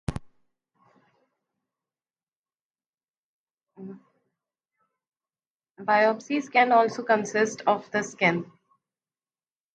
Biopsies 5.79 6.51
can 6.51 6.71
also 6.71 7.03
consist 7.03 7.61
of 7.67 7.87
the 7.91 8.01
skin. 8.01 8.51